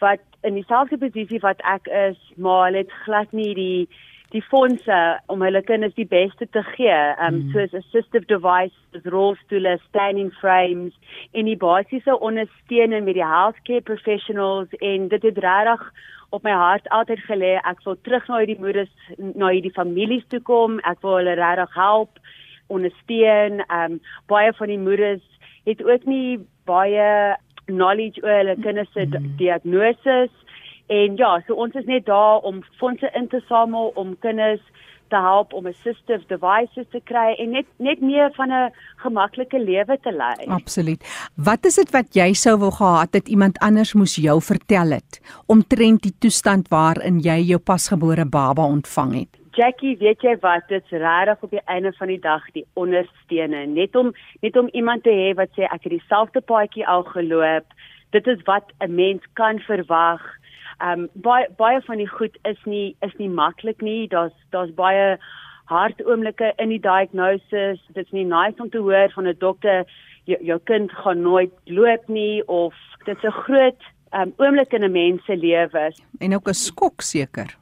wat 0.00 0.24
in 0.40 0.56
dieselfde 0.56 0.96
posisie 1.04 1.40
wat 1.44 1.60
ek 1.68 1.90
is, 1.90 2.16
maar 2.36 2.70
hulle 2.70 2.86
het 2.86 2.96
glad 3.04 3.32
nie 3.36 3.52
die 3.60 3.88
die 4.32 4.42
fondse 4.42 4.98
om 5.32 5.42
hulle 5.44 5.60
kinders 5.68 5.94
die 5.98 6.08
beste 6.08 6.46
te 6.56 6.62
gee, 6.72 6.98
um 7.20 7.38
mm. 7.38 7.52
soos 7.52 7.74
assistive 7.82 8.24
devices, 8.30 9.04
rolstoele, 9.12 9.76
standing 9.88 10.32
frames 10.40 10.94
en 11.36 11.48
die 11.50 11.58
basiese 11.60 12.16
ondersteuning 12.18 13.04
met 13.04 13.18
die 13.18 13.26
healthcare 13.26 13.84
professionals 13.88 14.72
en 14.80 15.08
dit 15.12 15.28
het 15.28 15.40
regtig 15.44 15.84
op 16.32 16.46
my 16.48 16.54
hart 16.56 16.88
altyd 16.96 17.20
gelê 17.28 17.52
ek 17.68 17.84
wil 17.84 17.98
terug 18.08 18.28
na 18.28 18.40
hierdie 18.40 18.60
moeders 18.60 18.92
na 19.18 19.52
hierdie 19.52 19.74
families 19.76 20.24
toe 20.32 20.40
kom, 20.48 20.80
ek 20.88 21.04
wil 21.04 21.18
hulle 21.20 21.36
regtig 21.36 21.76
help, 21.76 22.20
ondersteun. 22.72 23.60
Um 23.68 24.00
baie 24.32 24.52
van 24.56 24.72
die 24.72 24.80
moeders 24.80 25.24
het 25.68 25.84
ook 25.84 26.08
nie 26.08 26.40
baie 26.68 27.36
knowledge 27.68 28.22
oor 28.24 28.40
hulle 28.40 28.56
kinders 28.64 28.90
se 28.96 29.04
mm. 29.06 29.36
En 30.92 31.16
ja, 31.16 31.32
so 31.46 31.56
ons 31.56 31.74
is 31.78 31.88
net 31.88 32.06
daar 32.06 32.44
om 32.48 32.60
fondse 32.80 33.08
in 33.16 33.28
te 33.32 33.40
samel 33.48 33.92
om 33.94 34.16
kinders 34.20 34.64
te 35.12 35.20
help 35.20 35.52
om 35.56 35.68
assistive 35.68 36.24
devices 36.28 36.88
te 36.92 37.00
kry 37.08 37.32
en 37.42 37.52
net 37.56 37.68
net 37.86 38.00
meer 38.00 38.32
van 38.36 38.52
'n 38.52 38.72
gemaklike 39.04 39.58
lewe 39.60 39.98
te 40.06 40.12
lei. 40.12 40.48
Absoluut. 40.60 41.00
Wat 41.36 41.64
is 41.70 41.76
dit 41.80 41.90
wat 41.90 42.08
jy 42.20 42.32
sou 42.32 42.56
wou 42.58 42.70
gehad 42.70 43.12
het 43.12 43.28
iemand 43.28 43.58
anders 43.58 43.92
moes 43.94 44.16
jou 44.16 44.40
vertel 44.40 44.90
het 44.98 45.20
omtrent 45.46 46.02
die 46.02 46.16
toestand 46.18 46.68
waarin 46.68 47.20
jy 47.20 47.38
jou 47.52 47.58
pasgebore 47.58 48.24
baba 48.24 48.64
ontvang 48.64 49.14
het? 49.14 49.32
Jackie, 49.52 49.96
weet 49.96 50.22
jy 50.22 50.36
wat? 50.40 50.68
Dit's 50.68 50.90
regtig 50.90 51.42
op 51.42 51.50
die 51.50 51.66
einde 51.66 51.92
van 51.92 52.08
die 52.08 52.20
dag 52.20 52.42
die 52.52 52.66
ondersteuning, 52.72 53.74
net 53.74 53.96
om 53.96 54.12
net 54.40 54.56
om 54.56 54.68
iemand 54.72 55.02
te 55.02 55.10
hê 55.10 55.34
wat 55.34 55.48
sê 55.56 55.62
ek 55.62 55.82
het 55.84 55.92
dieselfde 55.92 56.40
paadjie 56.40 56.86
al 56.86 57.02
geloop. 57.02 57.66
Dit 58.10 58.26
is 58.26 58.40
wat 58.44 58.72
'n 58.80 58.94
mens 58.94 59.22
kan 59.32 59.58
verwag 59.58 60.41
Ehm 60.82 61.00
um, 61.00 61.08
baie 61.14 61.46
baie 61.56 61.80
van 61.86 62.00
die 62.02 62.08
goed 62.10 62.38
is 62.48 62.58
nie 62.64 62.96
is 63.06 63.14
nie 63.18 63.30
maklik 63.30 63.82
nie. 63.82 64.08
Daar's 64.08 64.34
daar's 64.50 64.74
baie 64.74 65.18
hard 65.70 66.02
oomblikke 66.04 66.52
in 66.56 66.72
die 66.74 66.80
diagnosis. 66.82 67.80
Dit's 67.94 68.10
nie 68.10 68.24
nice 68.26 68.62
om 68.62 68.70
te 68.70 68.82
hoor 68.82 69.12
van 69.14 69.28
'n 69.28 69.38
dokter 69.38 69.86
jou, 70.24 70.38
jou 70.44 70.58
kind 70.64 70.92
gaan 70.92 71.22
nooit 71.22 71.52
loop 71.64 72.08
nie 72.08 72.42
of 72.48 72.74
dit's 73.04 73.24
'n 73.24 73.40
groot 73.46 73.82
ehm 74.10 74.22
um, 74.22 74.34
oomblik 74.36 74.72
in 74.72 74.84
'n 74.84 74.92
mens 74.92 75.24
se 75.24 75.36
lewe. 75.36 75.92
En 76.18 76.34
ook 76.34 76.48
'n 76.48 76.54
skok 76.54 77.00
seker. 77.00 77.56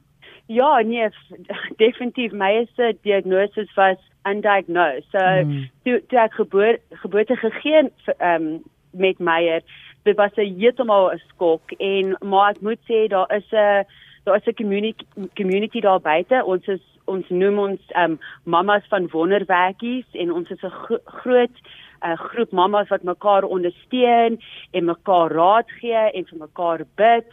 Ja, 0.45 0.79
nee, 0.79 1.09
definitief 1.85 2.31
my 2.31 2.51
eerste 2.51 2.97
diagnose 3.01 3.67
was 3.75 3.97
undiagnosed. 4.23 5.09
So 5.11 5.19
hmm. 5.19 5.69
toe 5.83 6.01
toe 6.07 6.19
ek 6.19 6.33
geboor, 6.33 6.77
geboorte 6.89 7.35
gegee 7.35 7.91
ehm 8.17 8.41
um, 8.41 8.63
met 8.91 9.19
Meyer 9.19 9.61
dit 10.03 10.15
was 10.17 10.31
'n 10.35 10.55
heeltemal 10.59 11.11
'n 11.11 11.21
skok 11.29 11.71
en 11.71 12.17
maar 12.21 12.51
ek 12.51 12.61
moet 12.61 12.79
sê 12.89 13.07
daar 13.07 13.29
is 13.35 13.51
'n 13.51 13.85
daar 14.23 14.35
is 14.35 14.47
'n 14.47 14.53
community 14.53 15.05
community 15.35 15.79
daar 15.79 16.01
buite. 16.01 16.43
Ons 16.45 16.67
is 16.67 16.81
ons 17.05 17.29
noem 17.29 17.59
ons 17.59 17.81
um 17.95 18.19
mamas 18.43 18.83
van 18.89 19.09
wonderwerkies 19.11 20.05
en 20.11 20.31
ons 20.31 20.49
is 20.49 20.63
'n 20.63 20.69
gro 20.69 20.97
groot 21.05 21.55
'n 22.01 22.09
uh, 22.09 22.17
groep 22.17 22.51
mamas 22.51 22.87
wat 22.89 23.03
mekaar 23.03 23.43
ondersteun 23.43 24.39
en 24.71 24.85
mekaar 24.85 25.31
raad 25.31 25.71
gee 25.79 26.11
en 26.17 26.25
vir 26.25 26.37
mekaar 26.37 26.79
bid. 26.95 27.27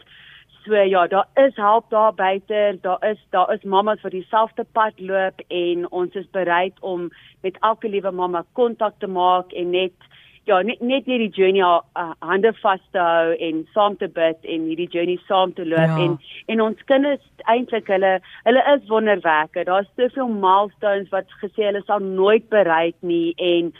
So 0.65 0.75
ja, 0.75 1.07
daar 1.07 1.27
is 1.35 1.55
hulp 1.55 1.89
daar 1.89 2.13
buite. 2.13 2.77
Daar 2.81 3.09
is 3.09 3.17
daar 3.29 3.53
is 3.53 3.63
mamas 3.63 4.01
wat 4.01 4.11
dieselfde 4.11 4.65
pad 4.71 4.93
loop 4.99 5.41
en 5.47 5.91
ons 5.91 6.13
is 6.13 6.29
bereid 6.31 6.73
om 6.79 7.09
met 7.41 7.57
elke 7.59 7.89
liewe 7.89 8.11
mamma 8.11 8.43
kontak 8.53 8.93
te 8.99 9.07
maak 9.07 9.51
en 9.51 9.69
net 9.69 9.93
ja, 10.49 10.61
net 10.65 10.81
net 10.81 11.05
hierdie 11.09 11.29
journey 11.35 11.63
uh, 11.63 12.13
hande 12.25 12.51
vas 12.61 12.81
te 12.95 13.03
hou 13.03 13.35
en 13.47 13.61
saam 13.75 13.97
te 14.01 14.09
bid 14.15 14.49
en 14.55 14.65
hierdie 14.69 14.89
journey 14.95 15.19
saam 15.27 15.53
te 15.57 15.67
loop 15.67 15.93
ja. 15.93 15.99
en 16.05 16.17
en 16.53 16.65
ons 16.69 16.87
kinders 16.89 17.45
eintlik 17.53 17.91
hulle 17.93 18.17
hulle 18.47 18.65
is 18.73 18.89
wonderwerke. 18.89 19.67
Daar's 19.69 19.89
soveel 19.95 20.33
milestones 20.41 21.13
wat 21.13 21.39
gesê 21.43 21.69
hulle 21.69 21.85
sal 21.85 22.03
nooit 22.03 22.49
bereik 22.53 22.97
nie 23.13 23.33
en 23.37 23.73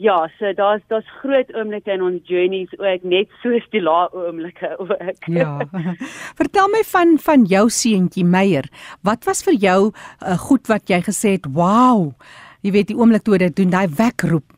Ja, 0.00 0.30
so 0.38 0.48
daar's 0.56 0.80
daar's 0.88 1.08
groot 1.20 1.50
oomblikke 1.52 1.92
in 1.92 2.00
ons 2.02 2.22
journeys 2.24 2.70
ook 2.78 3.02
net 3.04 3.28
soos 3.42 3.66
die 3.74 3.82
lae 3.84 4.06
oomblikke 4.16 4.70
ook. 4.80 5.26
Ja. 5.28 5.58
Vertel 6.40 6.70
my 6.72 6.80
van 6.88 7.18
van 7.20 7.44
jou 7.44 7.66
seentjie 7.68 8.24
Meyer. 8.24 8.64
Wat 9.04 9.28
was 9.28 9.44
vir 9.44 9.58
jou 9.60 9.80
uh, 9.90 10.38
goed 10.46 10.72
wat 10.72 10.88
jy 10.88 11.02
gesê 11.04 11.36
het, 11.36 11.50
"Wow." 11.52 12.14
Jy 12.64 12.72
weet 12.72 12.88
die 12.88 12.96
oomblik 12.96 13.22
toe 13.24 13.38
dit 13.40 13.56
doen 13.56 13.70
daai 13.72 13.88
wekroep. 13.96 14.48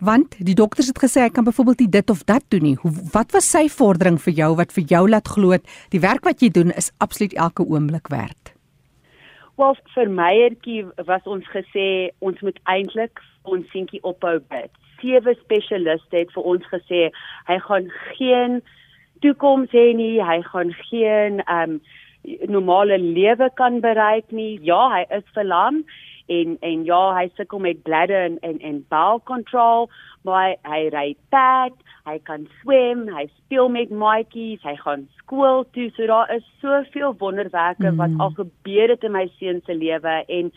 Want 0.00 0.36
die 0.38 0.54
dokters 0.56 0.88
het 0.88 0.98
gesê 0.98 1.26
hy 1.26 1.28
kan 1.28 1.44
byvoorbeeld 1.44 1.82
nie 1.84 1.92
dit 1.92 2.10
of 2.10 2.22
dat 2.24 2.44
doen 2.48 2.62
nie. 2.62 2.76
Hoe 2.80 2.92
wat 3.12 3.34
was 3.36 3.50
sy 3.52 3.66
vordering 3.68 4.16
vir 4.24 4.32
jou 4.32 4.54
wat 4.56 4.72
vir 4.72 4.86
jou 4.88 5.02
laat 5.08 5.28
glo 5.28 5.58
die 5.92 6.00
werk 6.00 6.24
wat 6.24 6.40
jy 6.40 6.48
doen 6.48 6.72
is 6.72 6.88
absoluut 7.04 7.36
elke 7.36 7.66
oomblik 7.68 8.08
werd? 8.08 8.54
Wel 9.60 9.76
vir 9.94 10.08
Meyertjie 10.08 10.86
was 11.04 11.26
ons 11.28 11.44
gesê 11.52 12.08
ons 12.24 12.40
moet 12.40 12.60
eintlik 12.64 13.20
ons 13.44 13.66
seentjie 13.74 14.00
ophou 14.02 14.38
bid. 14.40 14.72
Sewe 15.02 15.34
spesialiste 15.42 16.16
het 16.16 16.32
vir 16.32 16.48
ons 16.48 16.64
gesê 16.72 17.10
hy 17.48 17.58
gaan 17.68 17.92
geen 18.16 18.62
toekoms 19.20 19.68
hê 19.76 19.90
nie, 19.92 20.16
hy 20.24 20.40
gaan 20.48 20.72
geen 20.88 21.42
um, 21.44 21.76
normale 22.48 22.96
lewe 22.96 23.50
kan 23.60 23.82
bereik 23.84 24.32
nie. 24.32 24.56
Ja, 24.64 24.86
hy 24.96 25.04
is 25.12 25.28
verlam 25.36 25.84
en 26.30 26.56
en 26.66 26.84
ja, 26.86 27.00
hy 27.16 27.26
sukkel 27.34 27.62
met 27.62 27.82
bladder 27.82 28.24
en 28.24 28.38
en 28.46 28.58
en 28.60 28.80
bowel 28.88 29.22
control, 29.28 29.88
maar 30.22 30.54
hy 30.68 30.82
ry 30.94 31.06
pad, 31.34 31.76
hy 32.06 32.18
kan 32.28 32.46
swem, 32.60 33.06
hy 33.10 33.26
speel 33.36 33.70
met 33.72 33.90
maatjies, 33.90 34.62
hy 34.66 34.76
gaan 34.82 35.06
skool 35.18 35.64
toe. 35.74 35.88
So 35.96 36.06
daar 36.10 36.30
is 36.34 36.46
soveel 36.62 37.16
wonderwerke 37.18 37.90
mm. 37.90 38.02
wat 38.02 38.18
al 38.18 38.36
gebeur 38.38 38.94
het 38.94 39.06
in 39.06 39.16
my 39.16 39.26
seun 39.38 39.62
se 39.66 39.74
lewe 39.74 40.20
en 40.28 40.52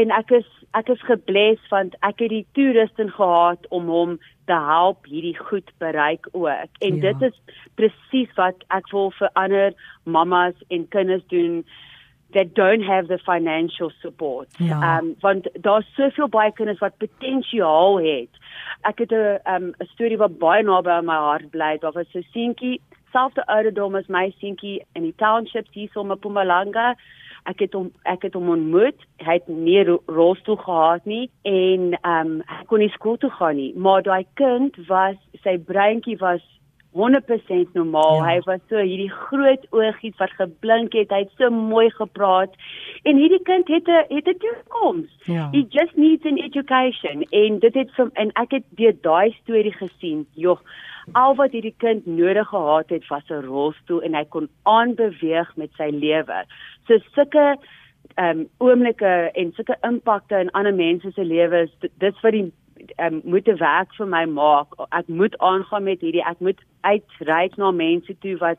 en 0.00 0.12
ek 0.16 0.30
is 0.40 0.48
ek 0.72 0.88
is 0.94 1.02
gebless 1.04 1.72
want 1.72 1.96
ek 2.00 2.22
het 2.24 2.32
die 2.32 2.46
toerusting 2.56 3.10
gehad 3.12 3.66
om 3.76 3.90
hom 3.92 4.14
te 4.48 4.56
help 4.68 5.04
hierdie 5.06 5.36
goed 5.38 5.68
bereik 5.84 6.28
ook. 6.32 6.80
En 6.80 6.96
ja. 6.96 7.12
dit 7.12 7.28
is 7.30 7.58
presies 7.80 8.32
wat 8.40 8.64
ek 8.72 8.88
wil 8.92 9.12
vir 9.18 9.32
ander 9.38 9.74
mammas 10.04 10.56
en 10.68 10.88
kinders 10.96 11.24
doen 11.32 11.62
that 12.32 12.54
don't 12.54 12.82
have 12.82 13.08
the 13.08 13.18
financial 13.18 13.90
support. 14.00 14.48
Ja. 14.58 14.98
Um 14.98 15.14
want 15.20 15.48
daar's 15.60 15.86
soveel 15.94 16.28
baie 16.28 16.52
kinders 16.52 16.78
wat 16.78 16.96
potensiaal 16.96 18.00
het. 18.00 18.28
Ek 18.82 18.98
het 18.98 19.12
'n 19.12 19.38
um 19.54 19.74
'n 19.78 19.88
storie 19.94 20.18
wat 20.18 20.38
baie 20.38 20.62
naby 20.62 20.90
aan 20.90 21.04
my 21.04 21.20
hart 21.28 21.50
bly. 21.50 21.78
Daar 21.78 21.92
was 21.92 22.14
'n 22.14 22.26
seentjie, 22.32 22.80
selfde 23.12 23.46
ouderdom 23.46 23.94
as 23.94 24.06
my 24.08 24.34
seentjie 24.38 24.84
in 24.92 25.02
die 25.02 25.14
township 25.16 25.66
hier 25.70 25.88
so 25.92 26.00
in 26.00 26.08
Mpumalanga. 26.08 26.94
Ek 27.44 27.58
het 27.58 27.72
hom 27.72 27.90
ek 28.04 28.22
het 28.22 28.34
hom 28.34 28.48
ontmoet. 28.48 28.98
Hy 29.18 29.32
het 29.32 29.48
nie 29.48 29.84
rolstoel 30.06 30.56
gehad 30.56 31.04
nie 31.04 31.30
en 31.42 31.98
um 32.02 32.42
hy 32.46 32.64
kon 32.66 32.78
nie 32.78 32.92
skool 32.94 33.16
toe 33.16 33.30
gaan 33.30 33.56
nie. 33.56 33.72
Maar 33.74 34.02
daai 34.02 34.26
kind 34.34 34.76
was 34.86 35.16
sy 35.42 35.58
breintjie 35.58 36.18
was 36.18 36.42
100% 36.92 37.72
normaal. 37.72 38.16
Ja. 38.16 38.24
Hy 38.28 38.40
was 38.44 38.60
so 38.68 38.76
hierdie 38.76 39.10
groot 39.10 39.66
oogies 39.70 40.16
wat 40.20 40.34
geblink 40.36 40.92
het. 40.92 41.10
Hy 41.10 41.24
het 41.24 41.34
so 41.40 41.50
mooi 41.50 41.88
gepraat. 41.90 42.54
En 43.08 43.16
hierdie 43.16 43.42
kind 43.48 43.68
het 43.68 43.88
'n 43.88 44.04
het 44.14 44.28
'n 44.28 44.38
toekoms. 44.38 45.10
Ja. 45.24 45.48
He 45.52 45.64
just 45.68 45.96
needs 45.96 46.24
an 46.24 46.36
education. 46.36 47.22
En 47.30 47.58
dit 47.58 47.74
het 47.74 47.90
vir 47.94 48.10
en 48.12 48.30
ek 48.32 48.50
het 48.50 48.64
deur 48.68 48.96
daai 49.00 49.36
storie 49.42 49.72
gesien. 49.72 50.26
Jogg, 50.34 50.60
al 51.12 51.34
wat 51.34 51.52
hierdie 51.52 51.74
kind 51.76 52.06
nodig 52.06 52.48
gehad 52.48 52.88
het 52.88 53.06
was 53.08 53.28
'n 53.28 53.44
rolstoel 53.44 54.02
en 54.02 54.14
hy 54.14 54.24
kon 54.24 54.48
aanbeweeg 54.62 55.56
met 55.56 55.70
sy 55.76 55.88
lewe. 55.90 56.44
So 56.86 56.98
sulke 57.14 57.56
ehm 58.14 58.38
um, 58.38 58.48
oomblikke 58.58 59.30
en 59.32 59.52
sulke 59.52 59.76
impakte 59.80 60.38
in 60.38 60.50
ander 60.50 60.74
mense 60.74 61.10
se 61.10 61.24
lewens, 61.24 61.70
dis 61.98 62.20
wat 62.20 62.32
die 62.32 62.52
um, 62.96 63.20
moet 63.24 63.48
'n 63.48 63.58
werk 63.58 63.94
vir 63.94 64.06
my 64.06 64.24
maak. 64.24 64.68
Ek 64.90 65.08
moet 65.08 65.38
aangaan 65.38 65.82
met 65.82 66.00
hierdie. 66.00 66.24
Ek 66.24 66.40
moet 66.40 66.60
uitreik 66.80 67.56
na 67.56 67.70
mense 67.70 68.18
toe 68.18 68.36
wat 68.36 68.58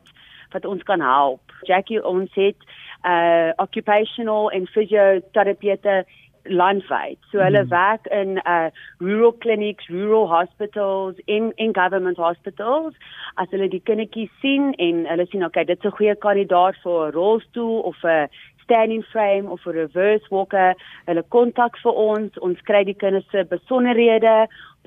wat 0.52 0.64
ons 0.64 0.82
kan 0.82 1.00
help. 1.00 1.40
Jackie 1.62 2.04
ons 2.04 2.30
het 2.34 2.56
uh 3.04 3.52
occupational 3.56 4.50
and 4.50 4.68
physiotherapie 4.70 6.04
landwyd. 6.44 7.18
So 7.32 7.40
hulle 7.40 7.64
mm. 7.64 7.68
werk 7.68 8.06
in 8.06 8.40
uh 8.44 8.70
rural 8.98 9.32
clinics, 9.32 9.88
rural 9.88 10.28
hospitals, 10.28 11.16
in 11.24 11.52
in 11.56 11.74
government 11.74 12.16
hospitals. 12.16 12.94
As 13.34 13.48
hulle 13.50 13.68
die 13.68 13.82
kindertjies 13.84 14.32
sien 14.40 14.72
en 14.72 15.04
hulle 15.08 15.26
sien 15.30 15.44
okay, 15.44 15.64
dit 15.64 15.78
is 15.78 15.90
'n 15.90 15.96
goeie 15.96 16.16
kandidaat 16.16 16.76
vir 16.82 17.08
'n 17.08 17.12
rolstoel 17.12 17.80
of 17.80 17.96
'n 18.04 18.28
standing 18.64 19.04
frame 19.12 19.46
of 19.48 19.66
'n 19.66 19.76
reverse 19.76 20.26
walker, 20.30 20.74
hulle 21.06 21.24
kontak 21.28 21.78
vir 21.84 21.92
ons, 21.92 22.38
ons 22.38 22.60
kry 22.68 22.84
die 22.84 23.00
kinders 23.02 23.28
se 23.30 23.44
besonderhede, 23.44 24.46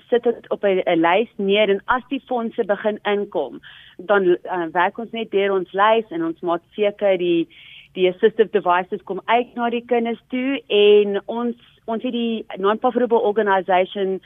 sit 0.10 0.24
dit 0.24 0.50
op 0.50 0.64
'n 0.64 1.02
lys 1.02 1.30
neer 1.38 1.70
en 1.70 1.82
as 1.86 2.04
die 2.10 2.24
fondse 2.28 2.64
begin 2.66 3.00
inkom, 3.06 3.62
dan 3.98 4.26
uh, 4.26 4.68
werk 4.72 4.98
ons 4.98 5.12
net 5.12 5.32
deur 5.32 5.52
ons 5.52 5.72
lys 5.72 6.06
en 6.10 6.24
ons 6.24 6.40
maak 6.42 6.62
seker 6.76 7.18
die 7.18 7.48
die 7.98 8.10
assistive 8.10 8.52
devices 8.52 9.04
kom 9.04 9.22
uit 9.26 9.56
na 9.56 9.70
die 9.74 9.86
kinders 9.86 10.22
toe 10.30 10.62
en 10.68 11.22
ons 11.26 11.56
ons 11.86 12.04
het 12.04 12.14
die 12.14 12.46
non-profitable 12.58 13.24
organisation 13.30 14.20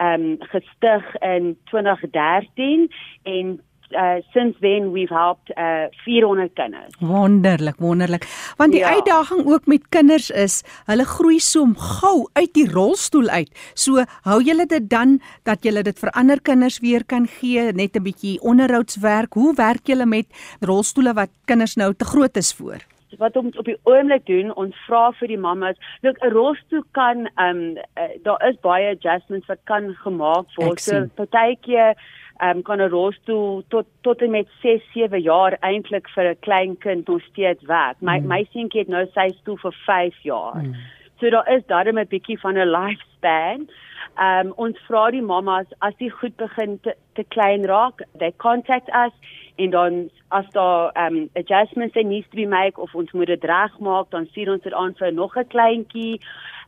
ehm 0.00 0.22
um, 0.22 0.38
gestig 0.40 1.16
in 1.20 1.56
2013 1.70 2.88
en 3.22 3.60
uh, 3.94 4.22
since 4.32 4.56
then 4.60 4.92
we've 4.92 5.14
helped 5.14 5.50
uh, 5.56 5.88
400 6.04 6.54
kinders. 6.54 6.94
Wonderlik, 7.00 7.76
wonderlik. 7.78 8.26
Want 8.56 8.72
die 8.72 8.80
ja. 8.80 8.94
uitdaging 8.94 9.46
ook 9.46 9.66
met 9.66 9.88
kinders 9.88 10.30
is, 10.30 10.62
hulle 10.86 11.04
groei 11.04 11.38
so 11.40 11.66
gou 11.76 12.28
uit 12.32 12.52
die 12.54 12.68
rolstoel 12.70 13.28
uit. 13.28 13.50
So 13.74 14.04
hou 14.28 14.42
julle 14.42 14.66
dit 14.66 14.88
dan 14.90 15.20
dat 15.42 15.62
julle 15.62 15.82
dit 15.82 15.98
vir 15.98 16.10
ander 16.10 16.40
kinders 16.40 16.78
weer 16.82 17.04
kan 17.04 17.26
gee, 17.26 17.72
net 17.72 17.96
'n 17.96 18.02
bietjie 18.02 18.40
onderhoudswerk. 18.40 19.34
Hoe 19.34 19.54
werk 19.54 19.86
julle 19.86 20.06
met 20.06 20.26
rolstoele 20.60 21.12
wat 21.14 21.30
kinders 21.44 21.76
nou 21.76 21.94
te 21.94 22.04
groot 22.04 22.36
is 22.36 22.52
vir? 22.52 22.82
wat 23.18 23.36
ons 23.36 23.56
op 23.56 23.68
die 23.68 23.76
oomblik 23.88 24.26
doen, 24.26 24.52
ons 24.60 24.76
vra 24.86 25.10
vir 25.18 25.32
die 25.32 25.40
mammas, 25.40 25.76
look 26.02 26.18
'n 26.22 26.32
rolstoel 26.32 26.84
kan 26.92 27.28
ehm 27.36 27.56
um, 27.56 27.78
uh, 27.98 28.08
daar 28.22 28.48
is 28.48 28.56
baie 28.60 28.90
adjustments 28.90 29.46
wat 29.46 29.60
kan 29.64 29.94
gemaak 29.94 30.46
word. 30.56 30.80
So 30.80 31.06
partykeer 31.14 31.94
um, 32.42 32.62
kan 32.62 32.80
'n 32.80 32.88
rolstoel 32.88 33.62
tot 33.68 33.86
tot 34.00 34.22
en 34.22 34.30
met 34.30 34.48
6, 34.60 34.82
7 34.92 35.20
jaar 35.20 35.56
eintlik 35.60 36.08
vir 36.08 36.30
'n 36.30 36.38
klein 36.40 36.78
kind 36.78 37.08
nog 37.08 37.22
steeds 37.22 37.64
werk. 37.64 38.00
My 38.00 38.18
mm. 38.18 38.26
my 38.26 38.46
seentjie 38.52 38.80
het 38.80 38.88
nou 38.88 39.06
sy 39.14 39.28
stoel 39.28 39.56
vir 39.56 39.72
5 39.72 40.22
jaar. 40.22 40.62
Mm. 40.62 40.74
So 41.20 41.30
daar 41.30 41.48
is 41.54 41.66
daarom 41.66 41.98
'n 41.98 42.08
bietjie 42.08 42.40
van 42.40 42.54
'n 42.58 42.70
lifespan. 42.70 43.68
Ehm 44.16 44.46
um, 44.46 44.52
ons 44.56 44.78
vra 44.86 45.10
die 45.10 45.22
mammas 45.22 45.66
as 45.78 45.94
die 45.96 46.10
goed 46.10 46.36
begin 46.36 46.80
te, 46.80 46.94
te 47.12 47.24
klein 47.24 47.64
raak, 47.64 48.02
they 48.18 48.32
contact 48.36 48.88
us 48.88 49.12
en 49.56 49.70
dan 49.70 50.10
as 50.28 50.48
daar 50.50 50.90
ehm 50.92 51.16
um, 51.16 51.28
adjustments 51.34 51.94
they 51.94 52.02
need 52.02 52.24
to 52.30 52.36
be 52.36 52.46
make 52.46 52.80
of 52.80 52.94
ons 52.94 53.12
moet 53.12 53.26
dit 53.26 53.44
regmaak, 53.44 54.10
dan 54.10 54.26
stuur 54.26 54.52
ons 54.52 54.62
dit 54.62 54.72
aan 54.72 54.94
vir 54.94 55.12
nog 55.12 55.36
'n 55.36 55.46
kleintjie. 55.46 56.20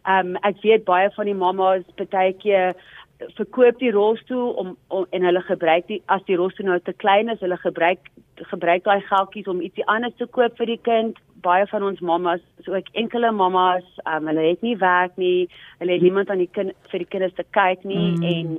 Ehm 0.05 0.27
um, 0.27 0.37
ek 0.37 0.61
weet 0.61 0.85
baie 0.85 1.11
van 1.11 1.25
die 1.25 1.35
mammas 1.35 1.83
partykeer 1.95 2.75
verkoop 3.19 3.79
die 3.79 3.93
rolstoel 3.95 4.51
om, 4.61 4.77
om 4.89 5.07
en 5.11 5.23
hulle 5.23 5.43
gebruik 5.47 5.87
die 5.89 6.01
as 6.13 6.25
die 6.29 6.37
rolstoel 6.37 6.67
nou 6.67 6.81
te 6.83 6.93
klein 6.93 7.31
is, 7.33 7.41
hulle 7.41 7.59
gebruik 7.63 8.11
gebruik 8.51 8.83
daai 8.85 9.01
geldjies 9.07 9.47
om 9.51 9.63
ietsie 9.63 9.87
anders 9.87 10.17
te 10.19 10.27
koop 10.27 10.57
vir 10.59 10.73
die 10.73 10.81
kind. 10.83 11.19
Baie 11.45 11.67
van 11.71 11.85
ons 11.87 12.01
mammas, 12.01 12.41
so 12.65 12.75
ek 12.75 12.89
enkele 12.99 13.31
mammas, 13.37 13.85
um, 14.09 14.31
hulle 14.31 14.47
het 14.49 14.63
nie 14.65 14.75
werk 14.81 15.15
nie, 15.21 15.47
hulle 15.79 15.93
het 15.93 16.03
niemand 16.03 16.33
aan 16.33 16.41
die 16.41 16.51
kind 16.51 16.73
vir 16.91 17.05
die 17.05 17.11
kinders 17.13 17.37
te 17.37 17.45
kyk 17.55 17.85
nie 17.85 18.15
mm. 18.17 18.25
en 18.31 18.57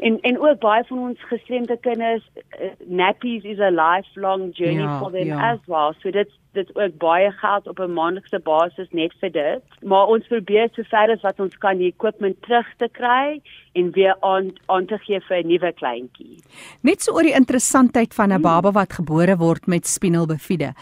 en 0.00 0.20
en 0.20 0.40
ook 0.40 0.58
baie 0.58 0.84
van 0.88 0.98
ons 0.98 1.24
gestremde 1.28 1.76
kinders 1.80 2.24
uh, 2.36 2.70
nappies 2.86 3.42
is 3.42 3.58
a 3.58 3.70
lifelong 3.70 4.50
journey 4.56 4.82
ja, 4.84 4.98
for 4.98 5.10
them 5.10 5.26
ja. 5.26 5.52
as 5.52 5.58
well. 5.66 5.92
So 6.02 6.10
dit 6.10 6.30
dit 6.52 6.70
ook 6.76 6.96
baie 6.98 7.30
geld 7.30 7.68
op 7.68 7.78
'n 7.78 7.92
maandelikse 7.92 8.40
basis 8.42 8.88
net 8.90 9.12
vir 9.20 9.30
dit. 9.30 9.62
Maar 9.82 10.06
ons 10.06 10.26
probeer 10.26 10.68
so 10.72 10.82
ver 10.82 11.10
as 11.10 11.20
wat 11.20 11.40
ons 11.40 11.58
kan 11.58 11.78
die 11.78 11.92
equipment 11.92 12.42
terug 12.42 12.66
te 12.76 12.88
kry 12.92 13.40
en 13.72 13.90
weer 13.90 14.16
aan 14.20 14.52
aan 14.66 14.86
te 14.86 14.98
gee 14.98 15.20
vir 15.20 15.36
'n 15.36 15.46
nuwe 15.46 15.72
kleintjie. 15.72 16.42
Net 16.82 17.02
so 17.02 17.12
oor 17.12 17.22
die 17.22 17.38
interessantheid 17.42 18.14
van 18.14 18.28
'n 18.28 18.32
hmm. 18.32 18.42
baba 18.42 18.70
wat 18.72 18.92
gebore 18.92 19.36
word 19.36 19.66
met 19.66 19.86
spinal 19.86 20.26
bifida. 20.26 20.72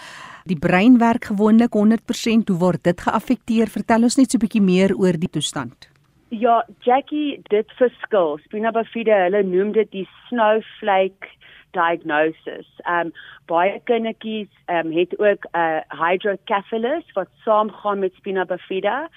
Die 0.45 0.59
brein 0.59 0.99
werk 0.99 1.25
gewoonlik 1.25 1.75
100%. 1.75 2.49
Hoe 2.49 2.59
word 2.59 2.85
dit 2.85 3.01
geaffekteer? 3.01 3.67
Vertel 3.67 4.03
ons 4.03 4.17
net 4.17 4.31
so 4.31 4.37
'n 4.37 4.41
bietjie 4.41 4.63
meer 4.63 4.97
oor 4.97 5.13
die 5.13 5.31
toestand. 5.31 5.98
Ja, 6.31 6.65
Jackie, 6.81 7.41
dit 7.49 7.71
verskil. 7.79 8.39
Spinal 8.45 8.75
bifida, 8.77 9.23
hulle 9.25 9.41
noem 9.49 9.73
dit 9.73 9.89
die 9.95 10.09
snowflake 10.29 11.31
diagnosis. 11.77 12.69
Um 12.85 13.13
baie 13.49 13.79
kindertjies 13.89 14.51
um 14.69 14.93
het 14.93 15.17
ook 15.19 15.49
'n 15.53 15.59
uh, 15.59 15.81
hydrocephalus 16.03 17.13
wat 17.17 17.29
saamgaan 17.45 17.99
met 17.99 18.15
spina 18.15 18.45
bifida. 18.45 19.09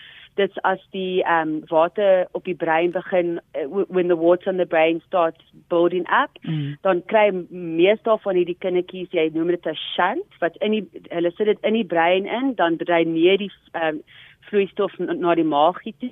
Dit's 0.41 0.61
as 0.67 0.81
die 0.95 1.21
ehm 1.23 1.55
um, 1.55 1.63
water 1.69 2.27
op 2.37 2.45
die 2.49 2.57
brein 2.63 2.91
begin 2.95 3.39
uh, 3.55 3.85
when 3.97 4.07
the 4.13 4.17
water 4.17 4.49
on 4.51 4.57
the 4.57 4.69
brain 4.73 5.01
starts 5.07 5.41
building 5.73 6.05
up 6.21 6.41
mm. 6.43 6.77
dan 6.87 7.03
kry 7.13 7.27
meestal 7.49 8.19
van 8.25 8.39
hierdie 8.39 8.57
kindertjies 8.65 9.13
jy 9.17 9.29
noem 9.33 9.53
dit 9.55 9.69
'n 9.73 9.79
shunt 9.83 10.41
wat 10.43 10.57
in 10.67 10.77
die 10.77 10.85
hulle 11.09 11.31
sit 11.37 11.51
dit 11.51 11.69
in 11.69 11.77
die 11.79 11.89
brein 11.95 12.25
in 12.39 12.55
dan 12.55 12.77
dreineer 12.77 13.37
die 13.37 13.51
ehm 13.71 14.01
um, 14.01 14.03
vloeistof 14.49 14.97
na 14.99 15.35
die 15.35 15.47
maag 15.47 15.83
toe. 15.83 16.09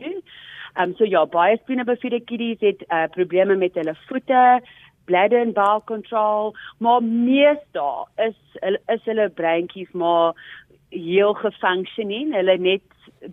Ehm 0.75 0.89
um, 0.89 0.95
so 0.97 1.05
ja 1.05 1.25
baie 1.25 1.57
spinabefiede 1.57 2.19
kiddies 2.19 2.61
het 2.61 2.85
uh, 2.87 3.07
probleme 3.15 3.55
met 3.55 3.73
hulle 3.73 3.95
voete 4.07 4.61
bladder 5.09 5.41
and 5.41 5.53
bowel 5.53 5.81
control 5.85 6.55
maar 6.77 7.03
meestal 7.03 8.07
is 8.27 8.37
is 8.95 9.03
hulle 9.03 9.29
breintjies 9.29 9.91
maar 9.91 10.33
heel 10.89 11.33
gefunksioneer 11.33 12.35
hulle 12.37 12.57
net 12.57 12.81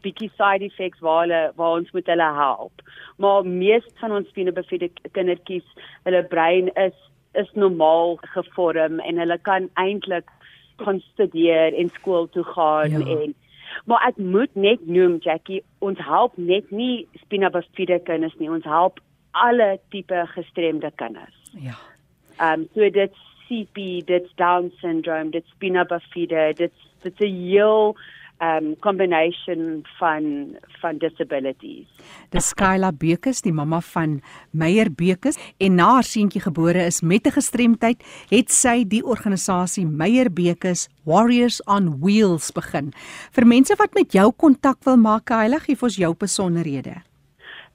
bietjie 0.02 0.30
side 0.36 0.64
effects 0.64 1.00
waar 1.00 1.24
hulle 1.24 1.42
waar 1.56 1.80
ons 1.80 1.90
moet 1.92 2.06
hulle 2.06 2.30
help. 2.38 2.82
Maar 3.22 3.46
meeste 3.46 3.92
van 4.00 4.12
ons 4.12 4.28
spinabefiede 4.28 4.90
kindertjies, 5.12 5.66
hulle 6.08 6.24
brein 6.24 6.72
is 6.74 6.96
is 7.36 7.50
normaal 7.52 8.16
gevorm 8.32 9.00
en 9.00 9.18
hulle 9.20 9.38
kan 9.44 9.68
eintlik 9.74 10.30
kon 10.80 11.00
studeer 11.12 11.74
en 11.74 11.90
skool 11.98 12.28
toe 12.32 12.44
gaan 12.44 12.90
ja. 12.90 13.04
en 13.16 13.34
maar 13.84 14.06
ek 14.08 14.16
moet 14.16 14.54
net 14.54 14.86
noem 14.88 15.18
Jackie, 15.20 15.60
ons 15.84 15.98
help 16.00 16.36
net 16.40 16.70
nie 16.70 17.06
spinabefiede 17.20 17.98
kinders 18.08 18.36
nie, 18.40 18.48
ons 18.50 18.64
help 18.64 19.00
alle 19.36 19.76
tipe 19.92 20.22
gestremde 20.32 20.90
kinders. 20.96 21.36
Ja. 21.52 21.76
Ehm 22.40 22.62
um, 22.62 22.68
so 22.74 22.90
dit 22.90 23.12
CP, 23.46 24.06
dit 24.06 24.30
Down 24.40 24.72
syndrome, 24.80 25.30
dit 25.30 25.44
spinabefiede, 25.54 26.52
dit 26.56 26.72
dit's 27.02 27.20
'n 27.20 27.34
heel 27.50 27.96
um 28.40 28.74
combination 28.80 29.82
van 29.98 30.56
van 30.80 30.98
disabilities. 30.98 31.86
Dis 32.30 32.48
Skyla 32.52 32.92
Bekes, 32.92 33.40
die 33.42 33.52
mamma 33.52 33.80
van 33.80 34.20
Meyer 34.50 34.90
Bekes 34.92 35.38
en 35.58 35.74
na 35.74 35.88
haar 35.96 36.04
seentjie 36.04 36.42
gebore 36.44 36.84
is 36.84 37.00
met 37.00 37.26
'n 37.26 37.36
gestremdheid, 37.38 38.02
het 38.30 38.50
sy 38.50 38.84
die 38.84 39.02
organisasie 39.04 39.86
Meyer 39.86 40.32
Bekes 40.32 40.88
Warriors 41.04 41.62
on 41.64 42.00
Wheels 42.00 42.50
begin. 42.52 42.92
Vir 43.32 43.46
mense 43.46 43.74
wat 43.78 43.94
met 43.94 44.12
jou 44.12 44.32
kontak 44.32 44.84
wil 44.84 44.96
maak, 44.96 45.22
Skyla, 45.26 45.58
gee 45.58 45.76
vir 45.76 45.86
ons 45.86 45.96
jou 45.96 46.14
besonderhede. 46.14 47.02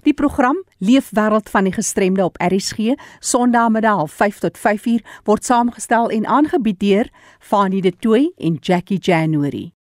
Die 0.03 0.13
program 0.13 0.63
Leefwêreld 0.77 1.49
van 1.49 1.63
die 1.63 1.73
gestremde 1.73 2.23
op 2.23 2.37
RSG 2.37 2.95
Sondagmiddag 3.19 4.11
5 4.11 4.39
tot 4.39 4.57
5uur 4.57 5.05
word 5.23 5.45
saamgestel 5.45 6.09
en 6.09 6.25
aangebied 6.25 6.79
deur 6.79 7.09
Fanie 7.39 7.81
De 7.81 7.95
Tooy 7.99 8.31
en 8.37 8.57
Jackie 8.61 8.99
January. 8.99 9.74